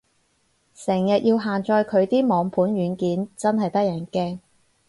[0.73, 4.39] 成日要下載佢啲網盤軟件，真係得人驚